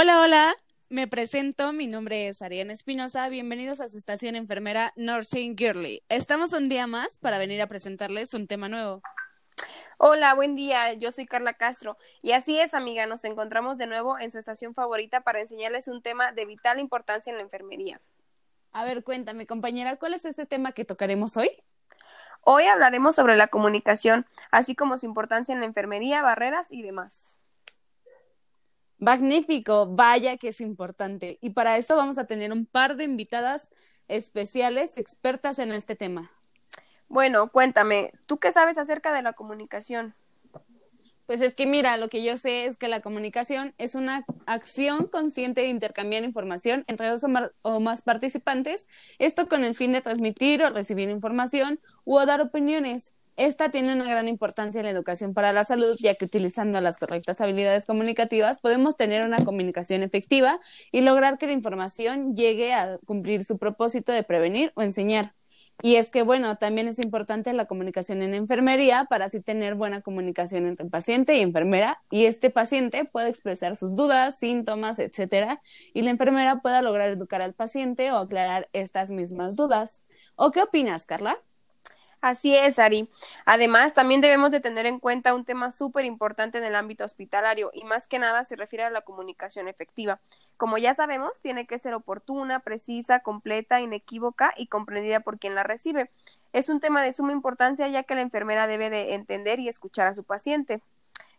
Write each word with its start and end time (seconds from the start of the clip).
Hola, 0.00 0.20
hola, 0.20 0.54
me 0.90 1.08
presento, 1.08 1.72
mi 1.72 1.88
nombre 1.88 2.28
es 2.28 2.40
Ariana 2.40 2.72
Espinosa, 2.72 3.28
bienvenidos 3.30 3.80
a 3.80 3.88
su 3.88 3.98
estación 3.98 4.36
enfermera 4.36 4.92
Nursing 4.94 5.56
Girly. 5.58 6.04
Estamos 6.08 6.52
un 6.52 6.68
día 6.68 6.86
más 6.86 7.18
para 7.18 7.36
venir 7.36 7.60
a 7.60 7.66
presentarles 7.66 8.32
un 8.32 8.46
tema 8.46 8.68
nuevo. 8.68 9.02
Hola, 9.96 10.36
buen 10.36 10.54
día, 10.54 10.92
yo 10.92 11.10
soy 11.10 11.26
Carla 11.26 11.54
Castro 11.54 11.96
y 12.22 12.30
así 12.30 12.60
es 12.60 12.74
amiga, 12.74 13.06
nos 13.06 13.24
encontramos 13.24 13.76
de 13.76 13.88
nuevo 13.88 14.20
en 14.20 14.30
su 14.30 14.38
estación 14.38 14.72
favorita 14.72 15.22
para 15.22 15.40
enseñarles 15.40 15.88
un 15.88 16.00
tema 16.00 16.30
de 16.30 16.46
vital 16.46 16.78
importancia 16.78 17.32
en 17.32 17.38
la 17.38 17.42
enfermería. 17.42 18.00
A 18.70 18.84
ver, 18.84 19.02
cuéntame 19.02 19.46
compañera, 19.46 19.96
¿cuál 19.96 20.14
es 20.14 20.24
ese 20.24 20.46
tema 20.46 20.70
que 20.70 20.84
tocaremos 20.84 21.36
hoy? 21.36 21.50
Hoy 22.42 22.66
hablaremos 22.66 23.16
sobre 23.16 23.34
la 23.34 23.48
comunicación, 23.48 24.26
así 24.52 24.76
como 24.76 24.96
su 24.96 25.06
importancia 25.06 25.52
en 25.52 25.58
la 25.58 25.66
enfermería, 25.66 26.22
barreras 26.22 26.68
y 26.70 26.82
demás. 26.82 27.40
Magnífico, 28.98 29.86
vaya 29.86 30.36
que 30.36 30.48
es 30.48 30.60
importante. 30.60 31.38
Y 31.40 31.50
para 31.50 31.76
eso 31.76 31.96
vamos 31.96 32.18
a 32.18 32.26
tener 32.26 32.52
un 32.52 32.66
par 32.66 32.96
de 32.96 33.04
invitadas 33.04 33.70
especiales, 34.08 34.98
expertas 34.98 35.58
en 35.58 35.72
este 35.72 35.94
tema. 35.94 36.32
Bueno, 37.08 37.50
cuéntame, 37.50 38.12
¿tú 38.26 38.38
qué 38.38 38.52
sabes 38.52 38.76
acerca 38.76 39.12
de 39.12 39.22
la 39.22 39.32
comunicación? 39.32 40.14
Pues 41.26 41.42
es 41.42 41.54
que 41.54 41.66
mira, 41.66 41.98
lo 41.98 42.08
que 42.08 42.24
yo 42.24 42.38
sé 42.38 42.64
es 42.64 42.78
que 42.78 42.88
la 42.88 43.00
comunicación 43.00 43.74
es 43.76 43.94
una 43.94 44.24
acción 44.46 45.08
consciente 45.08 45.60
de 45.60 45.68
intercambiar 45.68 46.24
información 46.24 46.84
entre 46.86 47.08
dos 47.08 47.22
o 47.60 47.80
más 47.80 48.00
participantes, 48.00 48.88
esto 49.18 49.46
con 49.46 49.62
el 49.62 49.76
fin 49.76 49.92
de 49.92 50.00
transmitir 50.00 50.62
o 50.62 50.70
recibir 50.70 51.10
información 51.10 51.80
o 52.04 52.24
dar 52.24 52.40
opiniones. 52.40 53.12
Esta 53.38 53.70
tiene 53.70 53.92
una 53.92 54.04
gran 54.04 54.26
importancia 54.26 54.80
en 54.80 54.86
la 54.86 54.90
educación 54.90 55.32
para 55.32 55.52
la 55.52 55.62
salud, 55.62 55.96
ya 56.00 56.16
que 56.16 56.24
utilizando 56.24 56.80
las 56.80 56.98
correctas 56.98 57.40
habilidades 57.40 57.86
comunicativas 57.86 58.58
podemos 58.58 58.96
tener 58.96 59.24
una 59.24 59.44
comunicación 59.44 60.02
efectiva 60.02 60.58
y 60.90 61.02
lograr 61.02 61.38
que 61.38 61.46
la 61.46 61.52
información 61.52 62.34
llegue 62.34 62.74
a 62.74 62.98
cumplir 63.06 63.44
su 63.44 63.56
propósito 63.56 64.10
de 64.10 64.24
prevenir 64.24 64.72
o 64.74 64.82
enseñar. 64.82 65.36
Y 65.80 65.94
es 65.94 66.10
que, 66.10 66.22
bueno, 66.22 66.56
también 66.56 66.88
es 66.88 66.98
importante 66.98 67.52
la 67.52 67.66
comunicación 67.66 68.22
en 68.22 68.34
enfermería 68.34 69.04
para 69.08 69.26
así 69.26 69.40
tener 69.40 69.76
buena 69.76 70.02
comunicación 70.02 70.66
entre 70.66 70.86
paciente 70.86 71.36
y 71.36 71.40
enfermera 71.40 72.02
y 72.10 72.24
este 72.24 72.50
paciente 72.50 73.04
puede 73.04 73.28
expresar 73.28 73.76
sus 73.76 73.94
dudas, 73.94 74.36
síntomas, 74.36 74.98
etcétera, 74.98 75.62
y 75.94 76.02
la 76.02 76.10
enfermera 76.10 76.60
pueda 76.60 76.82
lograr 76.82 77.08
educar 77.10 77.40
al 77.40 77.54
paciente 77.54 78.10
o 78.10 78.16
aclarar 78.16 78.68
estas 78.72 79.12
mismas 79.12 79.54
dudas. 79.54 80.04
¿O 80.34 80.50
qué 80.50 80.60
opinas, 80.62 81.06
Carla? 81.06 81.40
Así 82.20 82.56
es, 82.56 82.80
Ari. 82.80 83.08
Además, 83.44 83.94
también 83.94 84.20
debemos 84.20 84.50
de 84.50 84.60
tener 84.60 84.86
en 84.86 84.98
cuenta 84.98 85.34
un 85.34 85.44
tema 85.44 85.70
súper 85.70 86.04
importante 86.04 86.58
en 86.58 86.64
el 86.64 86.74
ámbito 86.74 87.04
hospitalario 87.04 87.70
y 87.72 87.84
más 87.84 88.08
que 88.08 88.18
nada 88.18 88.42
se 88.44 88.56
refiere 88.56 88.84
a 88.84 88.90
la 88.90 89.02
comunicación 89.02 89.68
efectiva. 89.68 90.20
Como 90.56 90.78
ya 90.78 90.94
sabemos, 90.94 91.40
tiene 91.40 91.68
que 91.68 91.78
ser 91.78 91.94
oportuna, 91.94 92.58
precisa, 92.58 93.20
completa, 93.20 93.80
inequívoca 93.80 94.52
y 94.56 94.66
comprendida 94.66 95.20
por 95.20 95.38
quien 95.38 95.54
la 95.54 95.62
recibe. 95.62 96.10
Es 96.52 96.68
un 96.68 96.80
tema 96.80 97.04
de 97.04 97.12
suma 97.12 97.30
importancia 97.32 97.86
ya 97.86 98.02
que 98.02 98.16
la 98.16 98.22
enfermera 98.22 98.66
debe 98.66 98.90
de 98.90 99.14
entender 99.14 99.60
y 99.60 99.68
escuchar 99.68 100.08
a 100.08 100.14
su 100.14 100.24
paciente. 100.24 100.82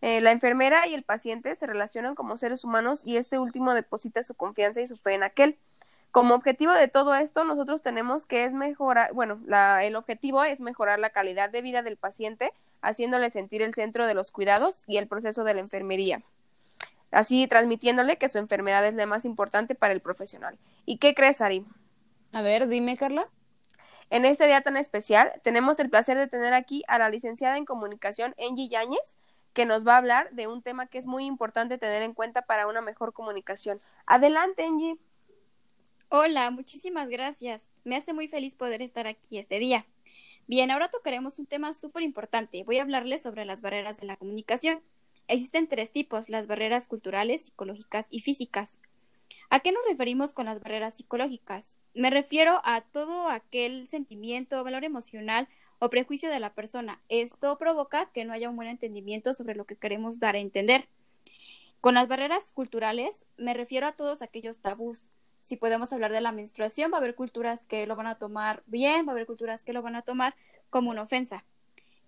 Eh, 0.00 0.22
la 0.22 0.32
enfermera 0.32 0.86
y 0.86 0.94
el 0.94 1.02
paciente 1.02 1.54
se 1.54 1.66
relacionan 1.66 2.14
como 2.14 2.38
seres 2.38 2.64
humanos 2.64 3.02
y 3.04 3.18
este 3.18 3.38
último 3.38 3.74
deposita 3.74 4.22
su 4.22 4.34
confianza 4.34 4.80
y 4.80 4.86
su 4.86 4.96
fe 4.96 5.14
en 5.14 5.22
aquel. 5.22 5.58
Como 6.12 6.34
objetivo 6.34 6.72
de 6.72 6.88
todo 6.88 7.14
esto, 7.14 7.42
nosotros 7.44 7.80
tenemos 7.80 8.26
que 8.26 8.44
es 8.44 8.52
mejorar, 8.52 9.14
bueno, 9.14 9.40
la, 9.46 9.82
el 9.82 9.96
objetivo 9.96 10.44
es 10.44 10.60
mejorar 10.60 10.98
la 10.98 11.08
calidad 11.08 11.48
de 11.48 11.62
vida 11.62 11.82
del 11.82 11.96
paciente, 11.96 12.52
haciéndole 12.82 13.30
sentir 13.30 13.62
el 13.62 13.72
centro 13.72 14.06
de 14.06 14.12
los 14.12 14.30
cuidados 14.30 14.84
y 14.86 14.98
el 14.98 15.08
proceso 15.08 15.42
de 15.42 15.54
la 15.54 15.60
enfermería. 15.60 16.22
Así 17.10 17.46
transmitiéndole 17.46 18.18
que 18.18 18.28
su 18.28 18.36
enfermedad 18.36 18.86
es 18.86 18.92
la 18.92 19.06
más 19.06 19.24
importante 19.24 19.74
para 19.74 19.94
el 19.94 20.00
profesional. 20.00 20.58
¿Y 20.84 20.98
qué 20.98 21.14
crees, 21.14 21.40
Ari? 21.40 21.64
A 22.32 22.42
ver, 22.42 22.68
dime, 22.68 22.98
Carla. 22.98 23.26
En 24.10 24.26
este 24.26 24.46
día 24.46 24.60
tan 24.60 24.76
especial, 24.76 25.32
tenemos 25.42 25.78
el 25.78 25.88
placer 25.88 26.18
de 26.18 26.28
tener 26.28 26.52
aquí 26.52 26.84
a 26.88 26.98
la 26.98 27.08
licenciada 27.08 27.56
en 27.56 27.64
comunicación 27.64 28.34
Angie 28.38 28.68
Yáñez, 28.68 29.16
que 29.54 29.64
nos 29.64 29.86
va 29.86 29.94
a 29.94 29.98
hablar 29.98 30.30
de 30.32 30.46
un 30.46 30.60
tema 30.60 30.86
que 30.86 30.98
es 30.98 31.06
muy 31.06 31.24
importante 31.24 31.78
tener 31.78 32.02
en 32.02 32.12
cuenta 32.12 32.42
para 32.42 32.66
una 32.66 32.82
mejor 32.82 33.14
comunicación. 33.14 33.80
Adelante, 34.04 34.64
Angie. 34.64 34.98
Hola, 36.14 36.50
muchísimas 36.50 37.08
gracias. 37.08 37.62
Me 37.84 37.96
hace 37.96 38.12
muy 38.12 38.28
feliz 38.28 38.54
poder 38.54 38.82
estar 38.82 39.06
aquí 39.06 39.38
este 39.38 39.58
día. 39.58 39.86
Bien, 40.46 40.70
ahora 40.70 40.90
tocaremos 40.90 41.38
un 41.38 41.46
tema 41.46 41.72
súper 41.72 42.02
importante. 42.02 42.64
Voy 42.64 42.76
a 42.76 42.82
hablarles 42.82 43.22
sobre 43.22 43.46
las 43.46 43.62
barreras 43.62 43.98
de 43.98 44.06
la 44.06 44.18
comunicación. 44.18 44.82
Existen 45.26 45.68
tres 45.68 45.90
tipos, 45.90 46.28
las 46.28 46.46
barreras 46.46 46.86
culturales, 46.86 47.46
psicológicas 47.46 48.08
y 48.10 48.20
físicas. 48.20 48.78
¿A 49.48 49.60
qué 49.60 49.72
nos 49.72 49.86
referimos 49.88 50.34
con 50.34 50.44
las 50.44 50.60
barreras 50.60 50.92
psicológicas? 50.98 51.78
Me 51.94 52.10
refiero 52.10 52.60
a 52.62 52.82
todo 52.82 53.30
aquel 53.30 53.88
sentimiento, 53.88 54.62
valor 54.62 54.84
emocional 54.84 55.48
o 55.78 55.88
prejuicio 55.88 56.28
de 56.28 56.40
la 56.40 56.52
persona. 56.52 57.00
Esto 57.08 57.56
provoca 57.56 58.12
que 58.12 58.26
no 58.26 58.34
haya 58.34 58.50
un 58.50 58.56
buen 58.56 58.68
entendimiento 58.68 59.32
sobre 59.32 59.54
lo 59.54 59.64
que 59.64 59.76
queremos 59.76 60.20
dar 60.20 60.36
a 60.36 60.40
entender. 60.40 60.90
Con 61.80 61.94
las 61.94 62.06
barreras 62.06 62.52
culturales 62.52 63.24
me 63.38 63.54
refiero 63.54 63.86
a 63.86 63.92
todos 63.92 64.20
aquellos 64.20 64.58
tabús, 64.58 65.10
si 65.42 65.56
podemos 65.56 65.92
hablar 65.92 66.12
de 66.12 66.20
la 66.20 66.32
menstruación, 66.32 66.92
va 66.92 66.96
a 66.96 67.00
haber 67.00 67.14
culturas 67.14 67.66
que 67.66 67.86
lo 67.86 67.96
van 67.96 68.06
a 68.06 68.14
tomar 68.14 68.62
bien, 68.66 69.06
va 69.06 69.12
a 69.12 69.14
haber 69.14 69.26
culturas 69.26 69.62
que 69.62 69.72
lo 69.72 69.82
van 69.82 69.96
a 69.96 70.02
tomar 70.02 70.34
como 70.70 70.90
una 70.90 71.02
ofensa. 71.02 71.44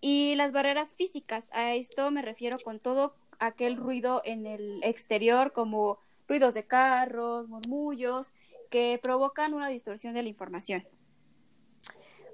Y 0.00 0.34
las 0.34 0.52
barreras 0.52 0.94
físicas, 0.94 1.46
a 1.52 1.74
esto 1.74 2.10
me 2.10 2.22
refiero 2.22 2.58
con 2.58 2.80
todo 2.80 3.14
aquel 3.38 3.76
ruido 3.76 4.20
en 4.24 4.46
el 4.46 4.80
exterior, 4.82 5.52
como 5.52 5.98
ruidos 6.28 6.54
de 6.54 6.66
carros, 6.66 7.48
murmullos, 7.48 8.28
que 8.70 8.98
provocan 9.02 9.54
una 9.54 9.68
distorsión 9.68 10.14
de 10.14 10.22
la 10.22 10.28
información. 10.28 10.86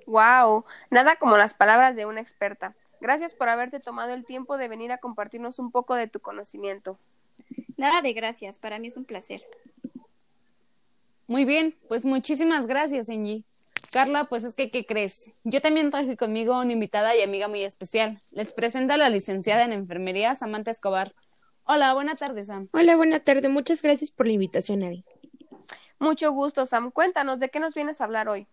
Wow, 0.06 0.64
nada 0.90 1.16
como 1.16 1.36
las 1.36 1.54
palabras 1.54 1.96
de 1.96 2.06
una 2.06 2.20
experta. 2.20 2.76
Gracias 3.00 3.34
por 3.34 3.48
haberte 3.48 3.80
tomado 3.80 4.14
el 4.14 4.24
tiempo 4.24 4.56
de 4.56 4.68
venir 4.68 4.92
a 4.92 4.98
compartirnos 4.98 5.58
un 5.58 5.70
poco 5.70 5.94
de 5.94 6.08
tu 6.08 6.20
conocimiento. 6.20 6.98
Nada 7.76 8.00
de 8.00 8.12
gracias, 8.12 8.58
para 8.58 8.78
mí 8.78 8.88
es 8.88 8.96
un 8.96 9.04
placer. 9.04 9.42
Muy 11.26 11.44
bien, 11.44 11.74
pues 11.88 12.04
muchísimas 12.04 12.66
gracias, 12.66 13.08
Angie. 13.08 13.44
Carla, 13.90 14.24
pues 14.24 14.44
es 14.44 14.54
que, 14.54 14.70
¿qué 14.70 14.86
crees? 14.86 15.32
Yo 15.44 15.60
también 15.60 15.90
traje 15.90 16.16
conmigo 16.16 16.58
una 16.58 16.72
invitada 16.72 17.16
y 17.16 17.22
amiga 17.22 17.48
muy 17.48 17.62
especial. 17.62 18.22
Les 18.30 18.52
presenta 18.52 18.96
la 18.96 19.08
licenciada 19.08 19.64
en 19.64 19.72
enfermería, 19.72 20.34
Samantha 20.34 20.70
Escobar. 20.70 21.14
Hola, 21.64 21.94
buena 21.94 22.14
tarde, 22.14 22.44
Sam. 22.44 22.68
Hola, 22.72 22.94
buena 22.94 23.20
tarde. 23.20 23.48
Muchas 23.48 23.82
gracias 23.82 24.10
por 24.10 24.26
la 24.26 24.34
invitación, 24.34 24.82
Ari. 24.82 25.04
Mucho 25.98 26.30
gusto, 26.32 26.64
Sam. 26.66 26.90
Cuéntanos, 26.92 27.40
¿de 27.40 27.48
qué 27.48 27.58
nos 27.58 27.74
vienes 27.74 28.00
a 28.00 28.04
hablar 28.04 28.28
hoy? 28.28 28.46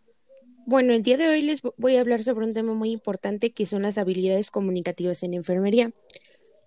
Bueno, 0.65 0.93
el 0.93 1.03
día 1.03 1.17
de 1.17 1.27
hoy 1.27 1.41
les 1.41 1.61
voy 1.61 1.97
a 1.97 1.99
hablar 1.99 2.23
sobre 2.23 2.45
un 2.45 2.53
tema 2.53 2.73
muy 2.73 2.91
importante 2.91 3.51
que 3.51 3.65
son 3.65 3.81
las 3.81 3.97
habilidades 3.97 4.49
comunicativas 4.49 5.21
en 5.23 5.33
enfermería. 5.33 5.91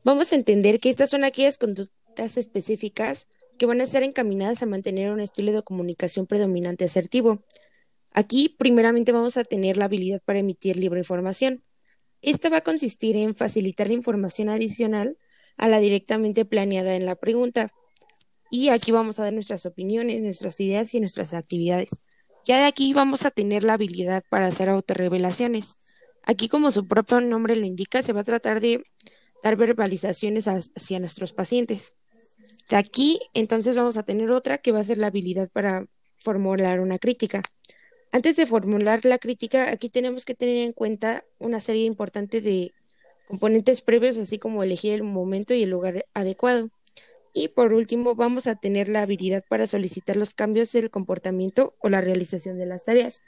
Vamos 0.04 0.32
a 0.32 0.36
entender 0.36 0.78
que 0.78 0.90
estas 0.90 1.10
son 1.10 1.24
aquellas 1.24 1.56
conductas 1.56 2.36
específicas 2.36 3.26
que 3.56 3.66
van 3.66 3.80
a 3.80 3.84
estar 3.84 4.02
encaminadas 4.02 4.62
a 4.62 4.66
mantener 4.66 5.10
un 5.10 5.20
estilo 5.20 5.52
de 5.52 5.62
comunicación 5.62 6.26
predominante 6.26 6.84
asertivo. 6.84 7.44
Aquí, 8.12 8.54
primeramente, 8.58 9.12
vamos 9.12 9.36
a 9.36 9.44
tener 9.44 9.76
la 9.76 9.86
habilidad 9.86 10.22
para 10.24 10.38
emitir 10.38 10.76
libre 10.76 11.00
información. 11.00 11.62
Esta 12.22 12.48
va 12.48 12.58
a 12.58 12.60
consistir 12.62 13.16
en 13.16 13.34
facilitar 13.34 13.88
la 13.88 13.94
información 13.94 14.48
adicional 14.48 15.18
a 15.56 15.68
la 15.68 15.78
directamente 15.80 16.44
planeada 16.44 16.96
en 16.96 17.06
la 17.06 17.16
pregunta. 17.16 17.72
Y 18.50 18.68
aquí 18.68 18.92
vamos 18.92 19.18
a 19.18 19.24
dar 19.24 19.32
nuestras 19.32 19.66
opiniones, 19.66 20.22
nuestras 20.22 20.58
ideas 20.60 20.94
y 20.94 21.00
nuestras 21.00 21.34
actividades. 21.34 22.00
Ya 22.44 22.58
de 22.58 22.64
aquí 22.64 22.92
vamos 22.94 23.26
a 23.26 23.30
tener 23.30 23.64
la 23.64 23.74
habilidad 23.74 24.24
para 24.30 24.46
hacer 24.46 24.68
autorrevelaciones. 24.68 25.76
Aquí, 26.22 26.48
como 26.48 26.70
su 26.70 26.86
propio 26.86 27.20
nombre 27.20 27.56
lo 27.56 27.66
indica, 27.66 28.02
se 28.02 28.12
va 28.12 28.20
a 28.20 28.24
tratar 28.24 28.60
de 28.60 28.84
dar 29.42 29.56
verbalizaciones 29.56 30.46
hacia 30.48 30.98
nuestros 30.98 31.32
pacientes. 31.32 31.96
De 32.68 32.76
aquí, 32.76 33.20
entonces 33.34 33.76
vamos 33.76 33.96
a 33.96 34.02
tener 34.02 34.30
otra 34.30 34.58
que 34.58 34.72
va 34.72 34.80
a 34.80 34.84
ser 34.84 34.98
la 34.98 35.08
habilidad 35.08 35.48
para 35.50 35.86
formular 36.18 36.80
una 36.80 36.98
crítica. 36.98 37.42
Antes 38.12 38.36
de 38.36 38.46
formular 38.46 39.04
la 39.04 39.18
crítica, 39.18 39.70
aquí 39.70 39.88
tenemos 39.88 40.24
que 40.24 40.34
tener 40.34 40.56
en 40.58 40.72
cuenta 40.72 41.24
una 41.38 41.60
serie 41.60 41.84
importante 41.84 42.40
de 42.40 42.72
componentes 43.28 43.82
previos, 43.82 44.16
así 44.16 44.38
como 44.38 44.62
elegir 44.62 44.94
el 44.94 45.02
momento 45.02 45.54
y 45.54 45.62
el 45.62 45.70
lugar 45.70 46.06
adecuado. 46.14 46.70
Y 47.32 47.48
por 47.48 47.74
último, 47.74 48.14
vamos 48.14 48.46
a 48.46 48.54
tener 48.54 48.88
la 48.88 49.02
habilidad 49.02 49.44
para 49.46 49.66
solicitar 49.66 50.16
los 50.16 50.32
cambios 50.32 50.72
del 50.72 50.90
comportamiento 50.90 51.74
o 51.80 51.90
la 51.90 52.00
realización 52.00 52.58
de 52.58 52.64
las 52.64 52.84
tareas. 52.84 53.20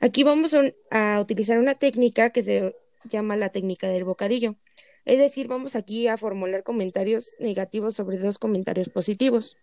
Aquí 0.00 0.24
vamos 0.24 0.56
a, 0.90 1.20
utilizar 1.20 1.60
una 1.60 1.76
técnica 1.76 2.30
que 2.30 2.42
se 2.42 2.74
llama 3.04 3.36
la 3.36 3.50
técnica 3.50 3.88
del 3.88 4.02
bocadillo. 4.02 4.56
Es 5.04 5.18
decir, 5.18 5.48
vamos 5.48 5.74
aquí 5.74 6.06
a 6.08 6.16
formular 6.16 6.62
comentarios 6.62 7.34
negativos 7.40 7.94
sobre 7.94 8.18
dos 8.18 8.38
comentarios 8.38 8.88
positivos. 8.88 9.56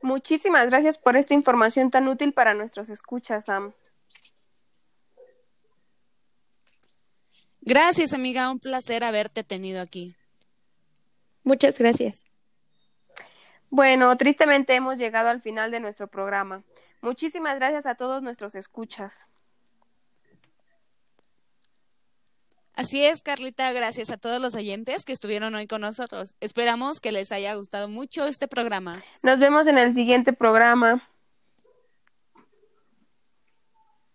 Muchísimas 0.00 0.66
gracias 0.66 0.98
por 0.98 1.16
esta 1.16 1.34
información 1.34 1.90
tan 1.90 2.08
útil 2.08 2.32
para 2.32 2.54
nuestros 2.54 2.90
escuchas, 2.90 3.44
Sam. 3.44 3.72
Gracias, 7.60 8.12
amiga. 8.12 8.50
Un 8.50 8.58
placer 8.58 9.04
haberte 9.04 9.44
tenido 9.44 9.80
aquí. 9.80 10.16
Muchas 11.44 11.78
gracias. 11.78 12.24
Bueno, 13.70 14.16
tristemente 14.16 14.74
hemos 14.74 14.98
llegado 14.98 15.28
al 15.28 15.40
final 15.40 15.70
de 15.70 15.80
nuestro 15.80 16.08
programa. 16.08 16.64
Muchísimas 17.00 17.56
gracias 17.56 17.86
a 17.86 17.94
todos 17.94 18.22
nuestros 18.22 18.56
escuchas. 18.56 19.28
Así 22.74 23.04
es, 23.04 23.20
Carlita, 23.22 23.70
gracias 23.72 24.10
a 24.10 24.16
todos 24.16 24.40
los 24.40 24.54
oyentes 24.54 25.04
que 25.04 25.12
estuvieron 25.12 25.54
hoy 25.54 25.66
con 25.66 25.82
nosotros. 25.82 26.34
Esperamos 26.40 27.00
que 27.00 27.12
les 27.12 27.30
haya 27.30 27.54
gustado 27.54 27.88
mucho 27.88 28.26
este 28.26 28.48
programa. 28.48 29.02
Nos 29.22 29.38
vemos 29.38 29.66
en 29.66 29.76
el 29.78 29.92
siguiente 29.92 30.32
programa. 30.32 31.06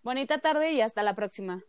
Bonita 0.01 0.39
tarde 0.39 0.71
y 0.71 0.81
hasta 0.81 1.03
la 1.03 1.15
próxima. 1.15 1.61